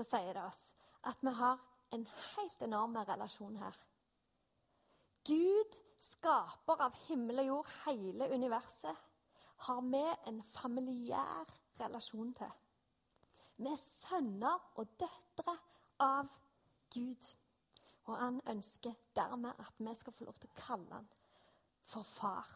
så 0.00 0.06
sier 0.16 0.32
det 0.34 0.44
oss 0.44 0.60
at 1.08 1.20
vi 1.24 1.32
har 1.36 1.60
en 1.92 2.06
helt 2.06 2.62
enorm 2.64 2.96
relasjon 2.96 3.56
her. 3.60 3.76
Gud, 5.26 5.76
skaper 6.00 6.80
av 6.86 6.96
himmel 7.06 7.42
og 7.42 7.48
jord, 7.50 7.72
hele 7.84 8.30
universet, 8.32 8.96
har 9.66 9.80
vi 9.84 10.04
en 10.30 10.40
familiær 10.54 11.50
relasjon 11.80 12.32
til. 12.38 12.52
Vi 13.60 13.68
er 13.68 13.80
sønner 13.80 14.70
og 14.80 14.94
døtre 15.00 15.56
av 16.00 16.30
Gud. 16.94 17.28
Og 18.08 18.16
han 18.16 18.40
ønsker 18.48 18.96
dermed 19.16 19.60
at 19.60 19.76
vi 19.76 19.92
skal 19.98 20.16
få 20.16 20.24
lov 20.24 20.38
til 20.40 20.48
å 20.48 20.60
kalle 20.62 20.94
han 20.94 21.10
for 21.84 22.08
far. 22.08 22.48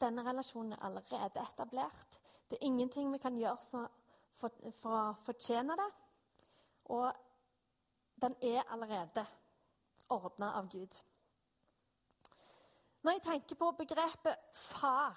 Denne 0.00 0.24
relasjonen 0.26 0.76
er 0.76 0.84
allerede 0.90 1.40
etablert. 1.40 2.20
Det 2.48 2.58
er 2.58 2.68
ingenting 2.68 3.08
vi 3.12 3.22
kan 3.22 3.40
gjøre 3.40 3.64
for, 4.40 4.72
for 4.80 4.96
å 4.96 5.18
fortjene 5.24 5.76
det. 5.78 5.90
Og 6.90 7.10
den 8.20 8.34
er 8.42 8.66
allerede 8.72 9.24
ordna 10.10 10.54
av 10.58 10.68
Gud. 10.72 10.96
Når 13.00 13.16
jeg 13.16 13.22
tenker 13.24 13.56
på 13.56 13.70
begrepet 13.78 14.48
far, 14.52 15.16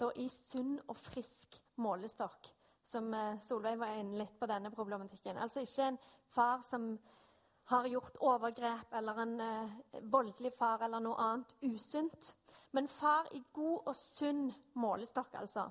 da 0.00 0.08
i 0.18 0.26
sunn 0.32 0.78
og 0.88 0.96
frisk 0.98 1.60
målestokk, 1.78 2.50
som 2.84 3.12
eh, 3.14 3.38
Solveig 3.46 3.78
var 3.78 3.94
inne 4.00 4.18
litt 4.24 4.34
på 4.40 4.48
denne 4.50 4.72
problematikken. 4.74 5.38
Altså 5.38 5.62
ikke 5.62 5.92
en 5.92 6.00
far 6.34 6.64
som 6.66 6.88
har 7.70 7.86
gjort 7.88 8.18
overgrep, 8.20 8.92
eller 8.98 9.22
en 9.22 9.40
eh, 9.40 10.02
voldelig 10.02 10.52
far 10.58 10.82
eller 10.84 11.00
noe 11.00 11.16
annet 11.22 11.54
usunt. 11.62 12.34
Men 12.74 12.90
far 12.90 13.30
i 13.32 13.44
god 13.54 13.86
og 13.86 13.96
sunn 13.96 14.48
målestokk, 14.74 15.38
altså. 15.38 15.68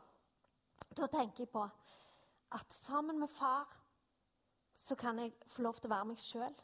Da 0.95 1.07
tenker 1.11 1.43
jeg 1.43 1.51
på 1.51 1.67
at 2.53 2.73
sammen 2.73 3.19
med 3.19 3.27
far 3.27 3.67
så 4.75 4.95
kan 4.95 5.19
jeg 5.19 5.33
få 5.47 5.61
lov 5.61 5.75
til 5.79 5.87
å 5.87 5.93
være 5.93 6.07
meg 6.11 6.21
sjøl. 6.21 6.55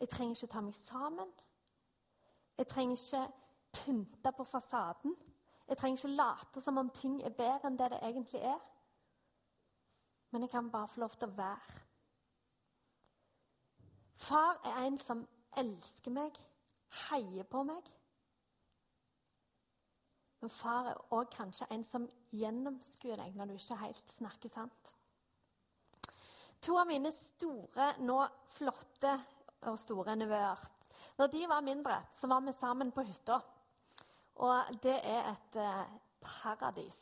Jeg 0.00 0.10
trenger 0.10 0.36
ikke 0.36 0.52
ta 0.52 0.60
meg 0.60 0.74
sammen. 0.76 1.30
Jeg 2.58 2.68
trenger 2.68 2.98
ikke 2.98 3.22
pynte 3.72 4.32
på 4.36 4.44
fasaden. 4.44 5.16
Jeg 5.68 5.78
trenger 5.78 5.98
ikke 5.98 6.16
late 6.16 6.60
som 6.60 6.78
om 6.78 6.90
ting 6.90 7.22
er 7.22 7.34
bedre 7.36 7.70
enn 7.70 7.78
det 7.78 7.90
det 7.94 8.02
egentlig 8.02 8.42
er. 8.42 8.60
Men 10.30 10.42
jeg 10.42 10.50
kan 10.50 10.70
bare 10.70 10.88
få 10.88 11.00
lov 11.00 11.16
til 11.16 11.28
å 11.28 11.36
være. 11.36 11.80
Far 14.22 14.60
er 14.64 14.84
en 14.86 14.98
som 14.98 15.24
elsker 15.56 16.12
meg, 16.14 16.36
heier 17.08 17.48
på 17.48 17.62
meg. 17.66 17.88
Men 20.42 20.50
far 20.50 20.88
er 20.90 21.02
òg 21.14 21.28
kanskje 21.30 21.68
en 21.70 21.84
som 21.86 22.08
gjennomskuer 22.34 23.20
deg 23.20 23.36
når 23.38 23.52
du 23.52 23.58
ikke 23.60 23.78
helt 23.78 24.10
snakker 24.10 24.50
sant. 24.50 24.88
To 26.62 26.74
av 26.78 26.88
mine 26.90 27.12
store, 27.14 27.92
nå 28.02 28.18
flotte 28.56 29.12
og 29.70 29.78
store 29.78 30.16
nevøer 30.18 30.58
Når 31.18 31.30
de 31.30 31.46
var 31.46 31.62
mindre, 31.62 32.00
så 32.14 32.26
var 32.26 32.42
vi 32.42 32.54
sammen 32.56 32.90
på 32.94 33.04
hytta. 33.06 33.38
Og 34.42 34.78
det 34.82 34.94
er 34.96 35.30
et 35.30 35.58
eh, 35.60 35.94
paradis. 36.22 36.98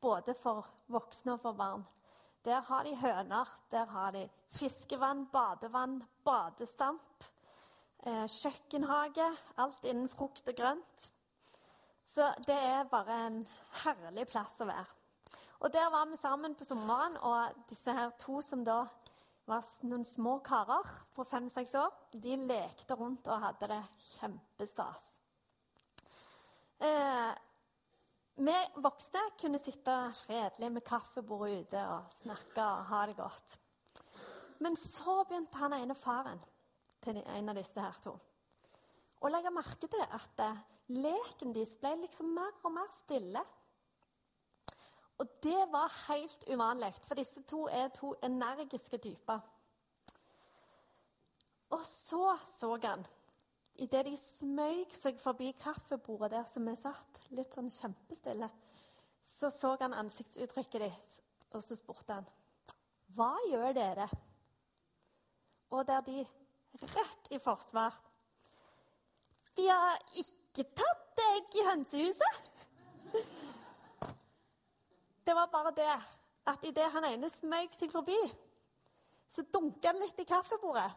Både 0.00 0.34
for 0.34 0.66
voksne 0.92 1.36
og 1.36 1.40
for 1.40 1.56
barn. 1.56 1.84
Der 2.44 2.60
har 2.60 2.84
de 2.84 2.96
høner, 2.96 3.48
der 3.70 3.86
har 3.86 4.10
de 4.12 4.28
fiskevann, 4.58 5.26
badevann, 5.32 6.02
badestamp, 6.24 7.24
eh, 8.02 8.26
kjøkkenhage. 8.26 9.30
Alt 9.56 9.84
innen 9.84 10.08
frukt 10.08 10.48
og 10.48 10.56
grønt. 10.58 11.12
Så 12.06 12.28
det 12.46 12.54
er 12.54 12.88
bare 12.90 13.16
en 13.26 13.40
herlig 13.82 14.26
plass 14.30 14.60
å 14.62 14.68
være. 14.68 14.86
Og 15.64 15.72
Der 15.72 15.90
var 15.90 16.06
vi 16.06 16.16
sammen 16.16 16.54
på 16.54 16.64
sommeren, 16.64 17.16
og 17.16 17.64
disse 17.68 17.92
her 17.92 18.12
to 18.20 18.40
som 18.44 18.64
da 18.64 18.84
var 19.46 19.64
noen 19.88 20.04
små 20.04 20.38
karer 20.44 20.90
på 21.14 21.24
fem-seks 21.24 21.74
år, 21.80 21.94
de 22.12 22.36
lekte 22.36 22.94
rundt 22.98 23.26
og 23.30 23.42
hadde 23.42 23.68
det 23.70 23.80
kjempestas. 24.18 25.06
Eh, 26.78 27.32
vi 28.36 28.56
voksne 28.84 29.22
kunne 29.40 29.58
sitte 29.58 29.94
fredelig 30.26 30.70
med 30.72 30.84
kaffebordet 30.84 31.62
ute 31.64 31.84
og 31.88 32.12
snakke 32.18 32.62
og 32.62 32.86
ha 32.90 33.06
det 33.06 33.16
godt. 33.16 33.58
Men 34.60 34.76
så 34.76 35.22
begynte 35.24 35.62
han 35.62 35.78
ene 35.78 35.96
faren 35.96 36.42
til 37.04 37.22
en 37.22 37.48
av 37.48 37.56
disse 37.56 37.80
her 37.80 38.02
to 38.04 38.16
å 39.24 39.30
legge 39.32 39.52
merke 39.54 39.88
til 39.90 40.02
at 40.04 40.42
eh, 40.44 40.64
leken 40.92 41.54
deres 41.54 41.76
ble 41.80 41.94
liksom 42.02 42.32
mer 42.36 42.54
og 42.64 42.72
mer 42.76 42.90
stille. 42.94 43.42
Og 45.18 45.28
det 45.42 45.62
var 45.72 45.94
helt 46.06 46.44
uvanlig, 46.52 46.92
for 47.08 47.16
disse 47.16 47.42
to 47.48 47.66
er 47.72 47.88
to 47.88 48.14
energiske 48.22 48.98
typer. 48.98 49.40
Og 51.70 51.86
så 51.86 52.38
så 52.46 52.76
han 52.82 53.06
Idet 53.76 54.06
de 54.06 54.16
smøg 54.16 54.94
seg 54.96 55.18
forbi 55.20 55.50
kaffebordet 55.60 56.30
der 56.32 56.46
som 56.48 56.64
vi 56.64 56.72
satt, 56.80 57.18
litt 57.36 57.52
sånn 57.52 57.68
kjempestille, 57.68 58.48
så 59.20 59.50
så 59.52 59.74
han 59.82 59.92
ansiktsuttrykket 59.92 60.80
deres, 60.80 61.18
og 61.52 61.60
så 61.60 61.76
spurte 61.76 62.16
han 62.16 62.30
Hva 63.12 63.34
gjør 63.50 63.76
dere? 63.76 64.08
Og 65.76 65.84
der 65.84 66.00
de 66.06 66.24
rett 66.94 67.28
i 67.30 67.38
forsvar 67.42 67.92
De 69.56 69.68
har 69.68 70.00
ikke 70.14 70.45
tatt 70.64 71.22
egg 71.26 71.56
i 71.58 71.64
hønsehuset. 71.66 72.50
Det 75.26 75.34
var 75.34 75.50
bare 75.52 75.72
det 75.76 75.94
at 76.46 76.64
idet 76.64 76.90
han 76.94 77.04
ene 77.08 77.28
smøg 77.30 77.74
seg 77.74 77.90
forbi, 77.90 78.18
så 79.28 79.42
dunka 79.52 79.90
han 79.90 80.00
litt 80.00 80.20
i 80.22 80.28
kaffebordet. 80.28 80.92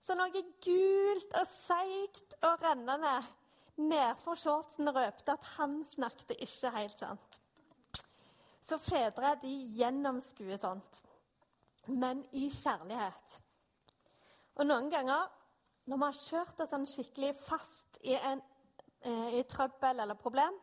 Så 0.00 0.14
noe 0.16 0.30
gult 0.64 1.34
og 1.36 1.46
seigt 1.48 2.36
og 2.46 2.62
rennende 2.62 3.18
nedfor 3.80 4.38
shortsen 4.38 4.88
røpte 4.94 5.34
at 5.34 5.50
han 5.56 5.80
snakket 5.84 6.38
ikke 6.38 6.72
helt 6.76 6.96
sant. 6.96 7.40
Så 8.62 8.78
fedre 8.78 9.34
de 9.42 9.50
gjennomskuer 9.76 10.56
sånt, 10.60 11.02
men 11.88 12.22
i 12.36 12.48
kjærlighet. 12.54 13.36
Og 14.60 14.68
noen 14.68 14.88
ganger 14.92 15.28
når 15.90 15.96
vi 15.96 16.06
har 16.06 16.18
kjørt 16.22 16.60
oss 16.62 16.72
sånn 16.74 16.86
skikkelig 16.86 17.32
fast 17.40 17.98
i, 18.04 18.14
en, 18.14 18.42
i 19.04 19.42
trøbbel 19.48 20.02
eller 20.02 20.18
problem, 20.18 20.56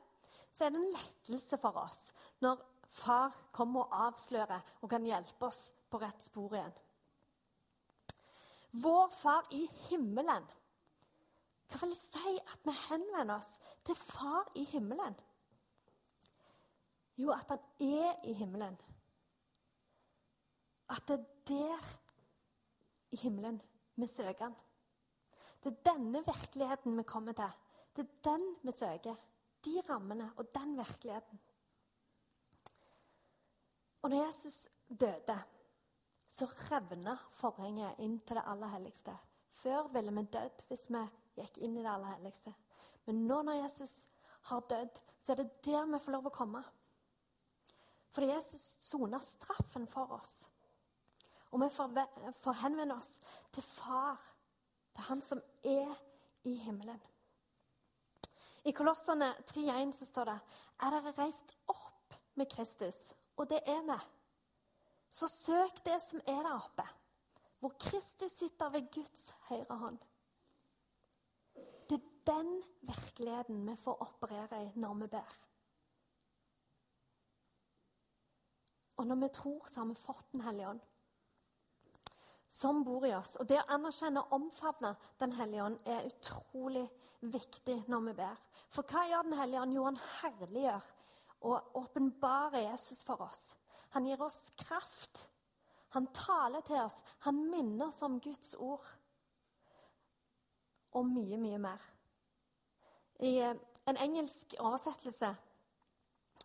så 0.52 0.66
er 0.66 0.74
det 0.74 0.81
en 0.81 0.94
lettelse 0.94 1.58
for 1.62 1.80
oss 1.81 2.12
når 2.44 2.62
far 2.98 3.34
kommer 3.52 3.86
og 3.86 3.96
avslører 4.08 4.78
og 4.81 4.90
kan 4.90 5.06
hjelpe 5.06 5.50
oss 5.50 5.64
på 5.90 6.00
rett 6.02 6.24
spor 6.24 6.53
igjen. 6.56 6.75
Vår 8.78 9.09
Far 9.09 9.48
i 9.56 9.64
himmelen. 9.88 10.44
Hva 11.68 11.80
vil 11.81 11.94
det 11.94 12.00
si 12.00 12.34
at 12.38 12.68
vi 12.68 12.75
henvender 12.88 13.40
oss 13.40 13.50
til 13.88 13.96
Far 13.96 14.52
i 14.59 14.66
himmelen? 14.69 15.16
Jo, 17.18 17.31
at 17.34 17.50
han 17.50 17.64
er 17.81 18.28
i 18.30 18.34
himmelen. 18.38 18.78
At 20.94 21.08
det 21.08 21.18
er 21.18 21.25
der 21.50 21.88
i 23.12 23.18
himmelen 23.24 23.62
vi 23.96 24.08
søker 24.08 24.44
han. 24.46 24.56
Det 25.64 25.72
er 25.72 25.94
denne 25.94 26.22
virkeligheten 26.25 26.98
vi 26.98 27.04
kommer 27.04 27.34
til. 27.34 27.56
Det 27.97 28.06
er 28.06 28.24
den 28.30 28.44
vi 28.62 28.72
søker. 28.72 29.18
De 29.66 29.81
rammene 29.90 30.30
og 30.38 30.53
den 30.56 30.78
virkeligheten. 30.78 31.40
Og 34.02 34.09
når 34.13 34.25
Jesus 34.28 34.68
døde 34.88 35.38
så 36.38 36.46
revna 36.69 37.16
forhenget 37.34 37.97
inn 38.06 38.19
til 38.22 38.38
det 38.38 38.46
aller 38.46 38.69
helligste. 38.69 39.16
Før 39.57 39.88
ville 39.94 40.13
vi 40.13 40.24
dødd 40.36 40.66
hvis 40.69 40.86
vi 40.94 41.02
gikk 41.40 41.57
inn 41.66 41.80
i 41.80 41.81
det 41.81 41.90
aller 41.90 42.13
helligste. 42.13 42.53
Men 43.07 43.24
nå 43.25 43.41
når 43.47 43.63
Jesus 43.63 43.96
har 44.52 44.66
dødd, 44.69 45.02
så 45.24 45.34
er 45.34 45.41
det 45.41 45.66
der 45.66 45.90
vi 45.90 46.02
får 46.03 46.13
lov 46.13 46.30
å 46.30 46.36
komme. 46.36 46.62
Fordi 48.13 48.30
Jesus 48.30 48.78
soner 48.86 49.24
straffen 49.25 49.88
for 49.90 50.13
oss. 50.19 50.36
Og 51.51 51.62
vi 51.63 51.69
får, 51.74 52.54
henvende 52.62 52.98
oss 52.98 53.10
til 53.56 53.63
Far, 53.63 54.22
til 54.94 55.10
Han 55.10 55.22
som 55.22 55.42
er 55.63 55.94
i 56.45 56.54
himmelen. 56.62 57.00
I 58.68 58.74
Kolossene 58.74 59.36
3,1 59.48 59.92
så 59.96 60.06
står 60.06 60.28
det 60.28 60.40
Er 60.84 60.92
dere 60.92 61.14
reist 61.16 61.54
opp 61.72 62.16
med 62.36 62.50
Kristus? 62.52 63.14
Og 63.40 63.48
det 63.48 63.62
er 63.64 63.80
vi. 63.88 63.96
Så 65.12 65.30
søk 65.31 65.80
det 65.86 66.02
som 66.04 66.19
er 66.28 66.42
der 66.44 66.52
oppe, 66.58 66.84
hvor 67.60 67.78
Kristus 67.80 68.36
sitter 68.36 68.69
ved 68.69 68.90
Guds 68.92 69.30
høyre 69.48 69.78
hånd. 69.80 70.02
Det 71.88 71.96
er 71.96 72.12
den 72.28 72.52
virkeligheten 72.81 73.64
vi 73.69 73.78
får 73.80 74.04
operere 74.04 74.62
i 74.66 74.70
når 74.75 75.00
vi 75.00 75.10
ber. 75.16 75.40
Og 78.98 79.08
når 79.08 79.24
vi 79.24 79.34
tror, 79.34 79.66
så 79.68 79.80
har 79.80 79.88
vi 79.88 79.96
fått 79.96 80.31
Den 80.31 80.42
hellige 80.42 80.70
ånd. 80.70 80.80
Som 82.50 82.84
bor 82.84 83.06
i 83.06 83.16
oss. 83.16 83.36
Og 83.40 83.48
det 83.48 83.62
å 83.62 83.68
anerkjenne 83.70 84.25
og 84.25 84.42
omfavne 84.42 84.96
Den 85.20 85.40
hellige 85.40 85.63
ånd 85.63 85.80
er 85.86 86.08
utrolig 86.12 86.84
viktig 86.84 87.06
når 87.22 88.06
vi 88.06 88.14
ber. 88.14 88.38
For 88.69 88.84
hva 88.84 89.08
gjør 89.08 89.24
Den 89.24 89.40
hellige 89.40 89.62
ånd? 89.62 89.74
Jo, 89.74 89.84
han 89.84 90.00
herliggjør 90.22 90.94
og 91.48 91.75
åpenbarer 91.78 92.72
Jesus 92.72 93.04
for 93.04 93.22
oss. 93.22 93.56
Han 93.90 94.06
gir 94.06 94.22
oss 94.22 94.52
kraft. 94.58 95.30
Han 95.90 96.08
taler 96.14 96.62
til 96.62 96.81
oss. 96.81 96.98
Han 97.25 97.50
minner 97.50 97.88
oss 97.88 98.02
om 98.02 98.19
Guds 98.19 98.54
ord. 98.54 98.86
Og 100.98 101.06
mye, 101.06 101.38
mye 101.38 101.60
mer. 101.62 101.84
I 103.20 103.38
eh, 103.42 103.56
en 103.88 103.98
engelsk 103.98 104.56
oversettelse, 104.60 105.30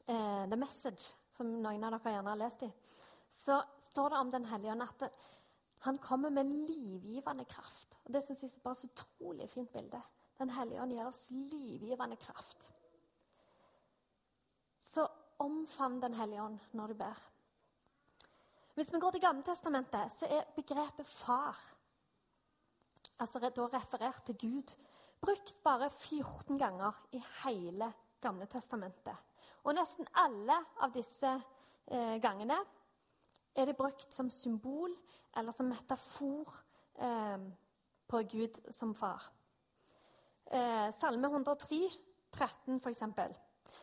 eh, 0.06 0.44
The 0.48 0.56
Message, 0.56 1.12
som 1.32 1.48
noen 1.62 1.84
av 1.84 1.96
dere 1.96 2.14
gjerne 2.16 2.32
har 2.32 2.40
lest 2.40 2.64
i, 2.66 2.70
så 3.32 3.62
står 3.80 4.12
det 4.12 4.18
om 4.18 4.30
Den 4.30 4.48
hellige 4.48 4.72
ånd 4.72 4.84
at 4.86 5.20
han 5.82 5.98
kommer 5.98 6.30
med 6.30 6.46
livgivende 6.68 7.44
kraft. 7.44 7.96
Og 8.04 8.12
Det 8.12 8.22
syns 8.24 8.42
jeg 8.42 8.52
er 8.54 8.64
bare 8.64 8.78
så 8.78 8.86
utrolig 8.86 9.48
fint 9.50 9.72
bilde. 9.72 10.00
Den 10.42 10.50
hellige 10.50 10.82
ånd 10.82 10.90
gir 10.90 11.06
oss 11.06 11.28
livgivende 11.30 12.16
kraft. 12.18 12.64
Så 14.82 15.06
omfavn 15.38 16.00
Den 16.02 16.14
hellige 16.18 16.42
ånd 16.42 16.58
når 16.72 16.86
du 16.86 16.94
ber. 16.94 17.20
Hvis 18.74 18.90
vi 18.92 18.98
går 18.98 19.10
til 19.14 19.20
Gamletestamentet, 19.20 20.12
så 20.12 20.26
er 20.26 20.48
begrepet 20.56 21.06
far, 21.06 21.58
altså 23.20 23.38
da 23.38 23.66
referert 23.70 24.24
til 24.26 24.38
Gud, 24.40 24.72
brukt 25.20 25.58
bare 25.62 25.90
14 25.90 26.58
ganger 26.58 26.96
i 27.12 27.20
hele 27.44 27.92
Gamle 28.20 28.46
testamentet. 28.46 29.16
Og 29.62 29.76
nesten 29.76 30.08
alle 30.14 30.56
av 30.82 30.90
disse 30.94 31.30
eh, 31.86 32.16
gangene 32.22 32.56
er 33.54 33.68
det 33.68 33.76
brukt 33.76 34.14
som 34.14 34.30
symbol 34.30 34.96
eller 35.36 35.54
som 35.54 35.70
metafor 35.70 36.50
eh, 36.98 37.46
på 38.08 38.22
Gud 38.32 38.58
som 38.72 38.94
far. 38.94 39.30
Eh, 40.52 40.92
Salme 40.92 41.28
103, 41.28 41.88
13 42.30 42.80
f.eks. 42.80 43.02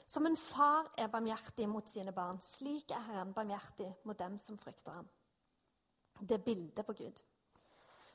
Som 0.05 0.25
en 0.25 0.37
far 0.37 0.91
er 0.97 1.09
barmhjertig 1.09 1.65
mot 1.69 1.89
sine 1.89 2.13
barn, 2.13 2.37
slik 2.41 2.91
er 2.93 3.01
Herren 3.07 3.33
barmhjertig 3.33 3.89
mot 4.05 4.19
dem 4.19 4.37
som 4.37 4.57
frykter 4.57 4.99
ham. 4.99 5.09
Det 6.21 6.37
er 6.37 6.45
bildet 6.45 6.85
på 6.85 6.93
Gud. 6.93 7.23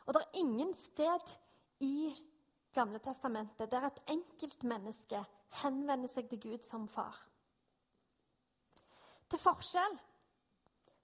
Og 0.06 0.14
det 0.14 0.22
er 0.22 0.38
ingen 0.38 0.74
sted 0.74 1.34
i 1.80 2.14
Gamle 2.74 2.98
testamentet 2.98 3.70
der 3.70 3.86
et 3.86 4.00
enkeltmenneske 4.10 5.20
henvender 5.62 6.10
seg 6.10 6.26
til 6.30 6.40
Gud 6.42 6.64
som 6.66 6.88
far. 6.90 7.14
Til 9.30 9.38
forskjell 9.38 9.94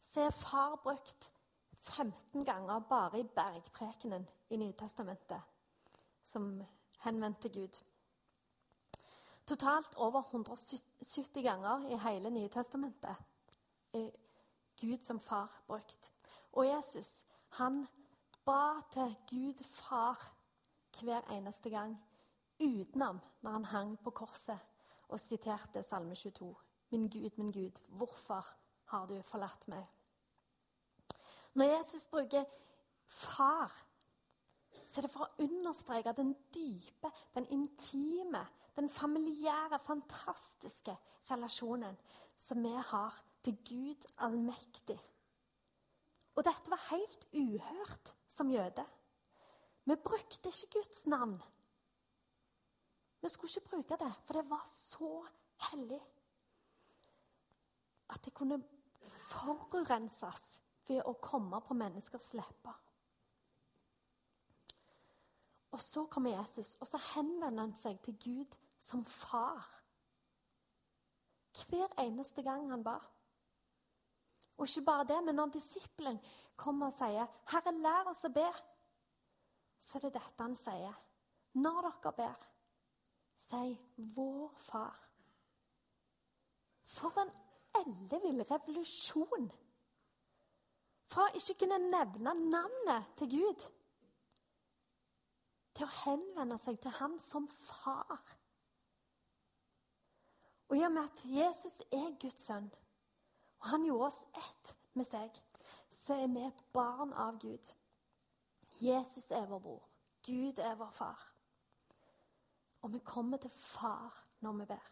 så 0.02 0.26
er 0.26 0.34
far 0.34 0.74
brukt 0.82 1.30
15 1.78 2.44
ganger 2.44 2.82
bare 2.90 3.20
i 3.22 3.26
bergprekenen 3.36 4.26
i 4.50 4.58
Nytestamentet, 4.58 5.46
som 6.26 6.58
henvendte 7.04 7.48
Gud. 7.48 7.82
Totalt 9.46 9.96
over 9.96 10.22
170 10.30 11.42
ganger 11.42 11.88
i 11.90 11.98
hele 11.98 12.30
Nye 12.30 12.48
Testamentet 12.48 13.16
er 13.92 14.10
Gud 14.80 15.02
som 15.02 15.20
far 15.20 15.62
brukt. 15.66 16.12
Og 16.52 16.66
Jesus 16.68 17.24
han 17.58 17.86
ba 18.44 18.80
til 18.92 19.16
Gud 19.30 19.64
far 19.64 20.32
hver 21.02 21.20
eneste 21.30 21.70
gang, 21.70 21.96
utenom 22.60 23.20
når 23.40 23.50
han 23.50 23.64
hang 23.64 23.98
på 24.04 24.10
korset 24.10 24.58
og 25.08 25.20
siterte 25.20 25.82
Salme 25.82 26.14
22. 26.14 26.54
Min 26.90 27.08
Gud, 27.08 27.30
min 27.36 27.52
Gud, 27.52 27.80
hvorfor 27.88 28.46
har 28.84 29.06
du 29.06 29.22
forlatt 29.22 29.68
meg? 29.68 29.86
Når 31.54 31.76
Jesus 31.76 32.06
bruker 32.06 32.44
far, 33.06 33.72
så 34.90 34.98
er 34.98 35.06
det 35.06 35.12
for 35.14 35.26
å 35.28 35.44
understreke 35.44 36.12
den 36.18 36.32
dype, 36.50 37.12
den 37.36 37.46
intime, 37.54 38.42
den 38.74 38.90
familiære, 38.90 39.78
fantastiske 39.86 40.96
relasjonen 41.30 41.94
som 42.40 42.62
vi 42.64 42.72
har 42.90 43.20
til 43.44 43.54
Gud 43.68 44.08
allmektig. 44.18 44.98
Og 46.34 46.42
dette 46.46 46.72
var 46.72 46.82
helt 46.88 47.28
uhørt 47.36 48.14
som 48.30 48.50
jøde. 48.50 48.84
Vi 49.86 49.96
brukte 49.96 50.50
ikke 50.50 50.80
Guds 50.80 51.06
navn. 51.06 51.38
Vi 53.20 53.28
skulle 53.28 53.52
ikke 53.56 53.70
bruke 53.70 54.00
det, 54.00 54.12
for 54.24 54.40
det 54.40 54.50
var 54.50 54.66
så 54.74 55.14
hellig 55.70 56.00
at 58.10 58.24
det 58.24 58.34
kunne 58.34 58.58
forurenses 59.30 60.56
ved 60.88 61.04
å 61.06 61.18
komme 61.22 61.60
på 61.62 61.76
menneskers 61.78 62.32
lepper. 62.34 62.74
Og 65.70 65.80
så 65.80 66.06
kommer 66.06 66.38
Jesus, 66.38 66.74
og 66.80 66.86
så 66.86 66.98
henvender 67.14 67.62
han 67.62 67.76
seg 67.78 68.00
til 68.02 68.16
Gud 68.24 68.56
som 68.82 69.04
far. 69.04 69.68
Hver 71.68 71.94
eneste 72.02 72.42
gang 72.42 72.70
han 72.70 72.82
ba. 72.84 72.96
Og 74.58 74.68
ikke 74.68 74.84
bare 74.84 75.06
det, 75.08 75.24
men 75.24 75.34
når 75.34 75.54
disippelen 75.54 76.18
kommer 76.56 76.86
og 76.86 76.92
sier 76.92 77.26
'Herre, 77.26 77.72
lær 77.72 78.10
oss 78.10 78.24
å 78.24 78.28
be', 78.28 78.64
så 79.80 79.98
er 79.98 80.00
det 80.00 80.14
dette 80.14 80.42
han 80.42 80.56
sier. 80.56 80.94
Når 81.54 81.80
dere 81.82 82.12
ber, 82.12 82.46
si 83.36 83.78
'Vår 83.96 84.54
Far'. 84.56 85.06
For 86.82 87.20
en 87.22 87.30
ellevill 87.74 88.44
revolusjon! 88.50 89.50
Fra 91.06 91.26
ikke 91.34 91.54
kunne 91.58 91.78
nevne 91.78 92.34
navnet 92.34 93.16
til 93.16 93.30
Gud 93.30 93.70
til 95.74 95.86
å 95.86 95.96
henvende 96.04 96.58
seg 96.58 96.78
til 96.82 96.94
Han 96.98 97.18
som 97.22 97.48
far. 97.48 98.20
Og 100.70 100.76
i 100.78 100.84
og 100.86 100.92
med 100.94 101.02
at 101.02 101.24
Jesus 101.24 101.80
er 101.90 102.14
Guds 102.22 102.46
sønn, 102.46 102.70
og 103.60 103.68
han 103.72 103.84
gjorde 103.84 104.06
oss 104.06 104.20
ett 104.38 104.76
med 104.94 105.06
seg, 105.08 105.34
så 105.90 106.14
er 106.22 106.30
vi 106.30 106.46
barn 106.72 107.12
av 107.12 107.40
Gud. 107.42 107.72
Jesus 108.80 109.30
er 109.30 109.48
vår 109.50 109.58
bror. 109.58 109.82
Gud 110.26 110.58
er 110.58 110.78
vår 110.78 110.90
far. 110.94 111.26
Og 112.82 112.92
vi 112.92 112.98
kommer 113.04 113.36
til 113.36 113.50
far 113.50 114.22
når 114.40 114.52
vi 114.52 114.66
ber. 114.70 114.90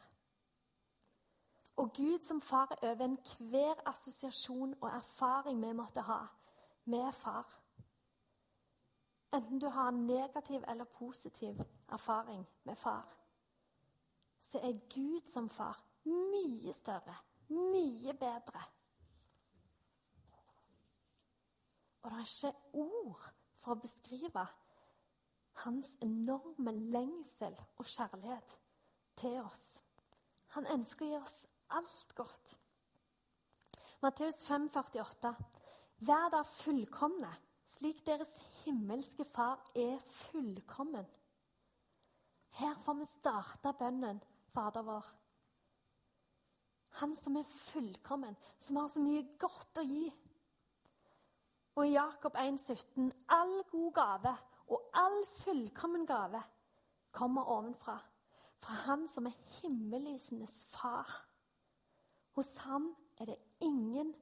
Og 1.78 1.92
Gud 1.94 2.24
som 2.26 2.40
far 2.40 2.74
er 2.82 2.90
over 2.90 3.04
enhver 3.04 3.82
assosiasjon 3.86 4.74
og 4.80 4.88
erfaring 4.90 5.60
vi 5.62 5.72
måtte 5.72 6.02
ha 6.02 6.24
med 6.84 7.12
far. 7.14 7.46
Enten 9.32 9.60
du 9.60 9.66
har 9.68 9.88
en 9.88 10.06
negativ 10.06 10.64
eller 10.68 10.84
positiv 10.84 11.60
erfaring 11.88 12.46
med 12.64 12.76
far, 12.76 13.08
så 14.40 14.58
er 14.58 14.80
Gud 14.94 15.26
som 15.28 15.48
far 15.48 15.82
mye 16.04 16.72
større, 16.72 17.16
mye 17.48 18.14
bedre. 18.14 18.62
Og 22.02 22.10
det 22.10 22.18
er 22.18 22.30
ikke 22.30 22.54
ord 22.72 23.26
for 23.58 23.74
å 23.74 23.82
beskrive 23.82 24.46
hans 25.64 25.90
enorme 26.02 26.72
lengsel 26.72 27.56
og 27.76 27.84
kjærlighet 27.84 28.54
til 29.18 29.40
oss. 29.42 29.66
Han 30.56 30.68
ønsker 30.72 31.04
å 31.04 31.10
gi 31.10 31.18
oss 31.18 31.38
alt 31.76 32.14
godt. 32.16 32.54
Matteus 34.00 34.40
5, 34.46 34.70
48. 34.72 35.34
Vær 36.06 36.30
da 36.30 36.44
fullkomne, 36.46 37.30
slik 37.66 38.04
deres 38.06 38.30
himmelske 38.68 39.24
Far 39.24 39.70
er 39.74 39.98
fullkommen. 39.98 41.06
Her 42.58 42.74
får 42.84 42.94
vi 42.98 43.06
starte 43.06 43.72
bønnen, 43.78 44.20
Fader 44.52 44.82
vår. 44.82 45.06
Han 47.00 47.14
som 47.16 47.36
er 47.36 47.46
fullkommen, 47.48 48.36
som 48.58 48.76
har 48.76 48.88
så 48.92 49.00
mye 49.00 49.24
godt 49.38 49.80
å 49.80 49.84
gi. 49.86 50.08
Og 51.78 51.86
i 51.86 51.94
Jakob 51.94 52.36
1,17.: 52.36 53.12
All 53.28 53.54
god 53.70 53.92
gave 53.94 54.34
og 54.68 54.90
all 54.92 55.18
fullkommen 55.38 56.06
gave 56.06 56.42
kommer 57.12 57.48
ovenfra, 57.48 57.98
fra 58.58 58.74
Han 58.88 59.08
som 59.08 59.26
er 59.26 59.36
himmellysenes 59.60 60.66
far. 60.74 61.08
Hos 62.34 62.56
ham 62.66 62.96
er 63.18 63.24
det 63.24 63.38
ingen 63.60 64.14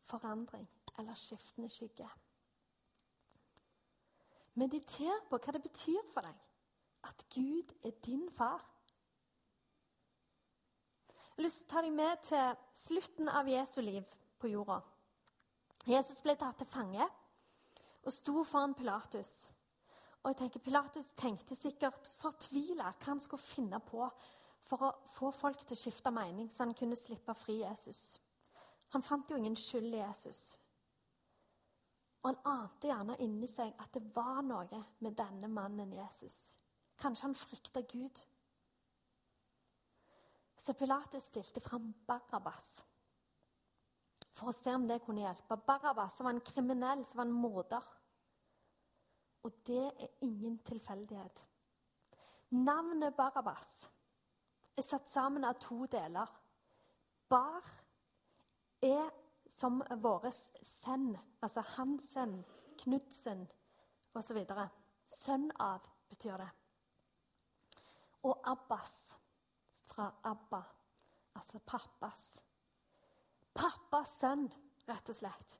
forandring 0.00 0.68
eller 0.98 1.14
skiftende 1.14 1.68
skygge. 1.68 2.08
Mediter 4.60 5.22
på 5.30 5.38
hva 5.38 5.54
det 5.54 5.62
betyr 5.64 6.02
for 6.12 6.26
deg 6.26 7.08
at 7.08 7.24
Gud 7.34 7.72
er 7.82 7.94
din 8.04 8.28
far. 8.36 8.60
Jeg 11.08 11.38
har 11.38 11.46
lyst 11.46 11.62
til 11.62 11.66
å 11.66 11.72
ta 11.72 11.82
deg 11.82 11.94
med 11.96 12.26
til 12.28 12.58
slutten 12.76 13.30
av 13.32 13.48
Jesu 13.48 13.80
liv 13.80 14.08
på 14.38 14.50
jorda. 14.52 14.82
Jesus 15.88 16.20
ble 16.22 16.36
tatt 16.38 16.60
til 16.60 16.68
fange 16.70 17.06
og 18.02 18.12
sto 18.12 18.44
foran 18.44 18.76
Pilatus. 18.76 19.32
Og 20.22 20.30
jeg 20.30 20.38
tenker 20.38 20.62
Pilatus 20.62 21.08
tenkte 21.18 21.56
sikkert 21.58 22.06
fortvila 22.20 22.92
hva 22.92 23.08
han 23.08 23.22
skulle 23.22 23.42
finne 23.42 23.80
på 23.82 24.04
for 24.62 24.86
å 24.86 24.92
få 25.10 25.32
folk 25.34 25.64
til 25.64 25.74
å 25.74 25.80
skifte 25.80 26.12
mening, 26.14 26.50
så 26.50 26.62
han 26.62 26.76
kunne 26.78 26.98
slippe 26.98 27.34
fri 27.34 27.62
Jesus. 27.64 28.20
Han 28.94 29.02
fant 29.02 29.30
jo 29.30 29.40
ingen 29.40 29.56
skyld 29.58 29.96
i 29.96 30.02
Jesus. 30.04 30.52
Og 32.22 32.28
han 32.30 32.38
ante 32.46 32.86
gjerne 32.86 33.16
inni 33.24 33.48
seg 33.50 33.72
at 33.82 33.94
det 33.96 34.04
var 34.14 34.42
noe 34.46 34.82
med 35.02 35.16
denne 35.18 35.48
mannen 35.50 35.92
Jesus. 35.96 36.54
Kanskje 37.02 37.26
han 37.26 37.34
frykta 37.34 37.82
Gud. 37.90 38.20
Så 40.56 40.74
Pilatus 40.78 41.22
stilte 41.22 41.60
fram 41.60 41.92
Barabas. 42.06 42.82
for 44.32 44.48
å 44.48 44.56
se 44.56 44.72
om 44.74 44.86
det 44.88 45.02
kunne 45.04 45.20
hjelpe. 45.20 45.58
Barabbas 45.66 46.14
som 46.16 46.24
var 46.24 46.32
en 46.32 46.46
kriminell, 46.46 47.02
som 47.06 47.18
var 47.20 47.26
en 47.26 47.34
morder. 47.36 47.88
Og 49.44 49.58
det 49.66 49.82
er 49.90 50.08
ingen 50.24 50.56
tilfeldighet. 50.64 51.42
Navnet 52.50 53.16
Barabbas 53.16 53.88
er 54.76 54.86
satt 54.86 55.10
sammen 55.10 55.44
av 55.44 55.58
to 55.60 55.84
deler. 55.90 56.30
Bar 57.28 57.68
er 58.82 59.10
som 59.58 59.82
våres 60.02 60.50
send, 60.62 61.16
altså 61.42 61.60
Hansen, 61.76 62.44
Knudsen 62.82 63.46
osv. 64.14 64.38
Sønn 65.08 65.50
av 65.60 65.84
betyr 66.10 66.38
det. 66.40 66.48
Og 68.22 68.38
Abbas 68.48 68.94
fra 69.90 70.08
Abba, 70.24 70.62
altså 71.34 71.60
pappas. 71.66 72.22
Pappas 73.54 74.16
sønn, 74.20 74.46
rett 74.88 75.12
og 75.12 75.16
slett. 75.16 75.58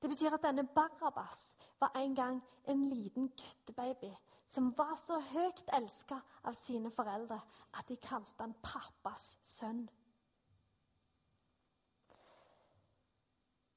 Det 0.00 0.10
betyr 0.12 0.36
at 0.36 0.44
denne 0.44 0.66
Barabbas 0.74 1.48
var 1.80 1.96
en 1.96 2.14
gang 2.14 2.40
en 2.68 2.88
liten 2.88 3.28
guttebaby 3.28 4.12
som 4.46 4.70
var 4.78 4.94
så 5.00 5.18
høyt 5.32 5.64
elska 5.74 6.20
av 6.46 6.54
sine 6.54 6.92
foreldre 6.94 7.38
at 7.74 7.88
de 7.88 7.96
kalte 7.98 8.44
han 8.44 8.54
pappas 8.62 9.34
sønn. 9.42 9.86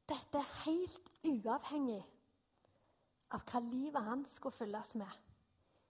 Dette 0.09 0.39
er 0.41 0.53
helt 0.65 1.11
uavhengig 1.27 2.01
av 3.35 3.43
hva 3.45 3.59
livet 3.61 4.07
hans 4.07 4.37
skulle 4.39 4.57
fylles 4.57 4.95
med. 4.97 5.11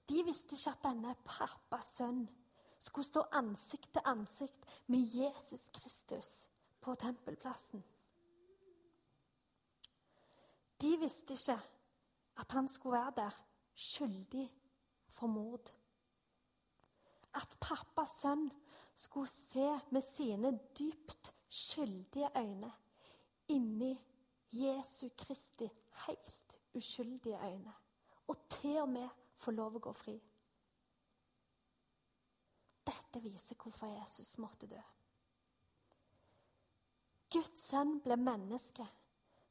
De 0.09 0.23
visste 0.27 0.57
ikke 0.57 0.73
at 0.73 0.83
denne 0.89 1.13
pappas 1.23 1.93
sønn 1.95 2.25
skulle 2.79 3.07
stå 3.07 3.23
ansikt 3.39 3.93
til 3.95 4.09
ansikt 4.11 4.65
med 4.91 5.15
Jesus 5.15 5.69
Kristus 5.75 6.31
på 6.83 6.95
tempelplassen. 6.99 7.83
De 10.81 10.91
visste 10.99 11.35
ikke 11.35 11.59
at 12.39 12.51
han 12.55 12.67
skulle 12.71 12.99
være 12.99 13.15
der 13.21 13.39
skyldig 13.75 14.45
for 15.07 15.27
mord. 15.27 15.71
At 17.35 17.55
pappas 17.61 18.17
sønn 18.21 18.49
skulle 18.95 19.31
se 19.31 19.71
med 19.91 20.03
sine 20.03 20.53
dypt 20.79 21.33
skyldige 21.49 22.31
øyne 22.35 22.71
Jesu 24.99 25.15
Kristi 25.15 25.69
helt 25.91 26.55
uskyldige 26.73 27.39
øyne. 27.45 27.73
Og 28.27 28.37
til 28.49 28.81
og 28.81 28.89
med 28.89 29.09
få 29.35 29.51
lov 29.51 29.77
å 29.77 29.79
gå 29.79 29.93
fri. 29.95 30.15
Dette 32.83 33.21
viser 33.23 33.55
hvorfor 33.55 33.87
Jesus 33.87 34.33
måtte 34.43 34.67
dø. 34.67 34.81
Guds 37.31 37.63
sønn 37.69 38.01
ble 38.03 38.17
menneske, 38.19 38.83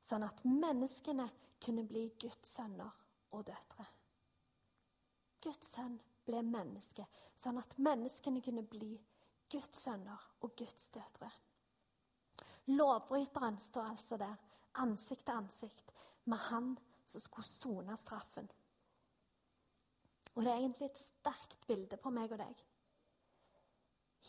sånn 0.05 0.26
at 0.26 0.43
menneskene 0.45 1.28
kunne 1.64 1.87
bli 1.88 2.05
Guds 2.21 2.52
sønner 2.59 2.93
og 3.33 3.47
døtre. 3.49 3.87
Guds 5.40 5.73
sønn 5.78 5.97
ble 6.26 6.43
menneske, 6.45 7.07
sånn 7.40 7.62
at 7.62 7.78
menneskene 7.78 8.43
kunne 8.45 8.67
bli 8.69 8.90
Guds 9.49 9.81
sønner 9.87 10.28
og 10.43 10.52
Guds 10.61 10.90
døtre. 10.93 11.31
Lovbryteren 12.69 13.57
står 13.64 13.95
altså 13.95 14.21
der, 14.21 14.37
ansikt 14.82 15.26
til 15.26 15.40
ansikt, 15.42 15.92
med 16.25 16.38
han 16.50 16.73
som 17.08 17.20
skulle 17.20 17.49
sone 17.49 17.97
straffen. 17.97 18.49
Og 20.35 20.44
det 20.44 20.52
er 20.52 20.61
egentlig 20.61 20.90
et 20.90 20.99
sterkt 21.00 21.66
bilde 21.66 21.97
på 21.97 22.11
meg 22.14 22.32
og 22.32 22.38
deg. 22.38 22.64